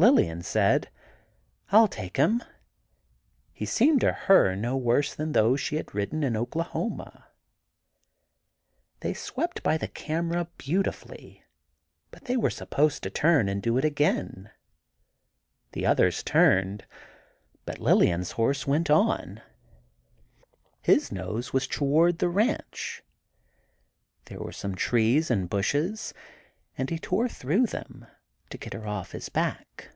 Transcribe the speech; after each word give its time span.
Lillian 0.00 0.40
said, 0.42 0.88
"I'll 1.72 1.86
take 1.86 2.16
him." 2.16 2.42
He 3.52 3.66
seemed 3.66 4.00
to 4.00 4.12
her 4.12 4.56
no 4.56 4.74
worse 4.74 5.14
than 5.14 5.32
those 5.32 5.60
she 5.60 5.76
had 5.76 5.94
ridden 5.94 6.24
in 6.24 6.38
Oklahoma. 6.38 7.28
They 9.00 9.12
swept 9.12 9.62
by 9.62 9.76
the 9.76 9.88
camera 9.88 10.48
beautifully, 10.56 11.44
but 12.10 12.24
they 12.24 12.38
were 12.38 12.48
supposed 12.48 13.02
to 13.02 13.10
turn 13.10 13.46
and 13.46 13.62
do 13.62 13.76
it 13.76 13.84
again. 13.84 14.50
The 15.72 15.84
others 15.84 16.22
turned, 16.22 16.86
but 17.66 17.78
Lillian's 17.78 18.30
horse 18.30 18.66
went 18.66 18.88
on. 18.88 19.42
His 20.80 21.12
nose 21.12 21.52
was 21.52 21.66
toward 21.66 22.20
the 22.20 22.28
ranch. 22.30 23.02
There 24.24 24.40
were 24.40 24.50
some 24.52 24.76
trees 24.76 25.30
and 25.30 25.50
bushes, 25.50 26.14
and 26.78 26.88
he 26.88 26.98
tore 26.98 27.28
through 27.28 27.66
them, 27.66 28.06
to 28.48 28.58
get 28.58 28.72
her 28.72 28.84
off 28.84 29.12
his 29.12 29.28
back. 29.28 29.90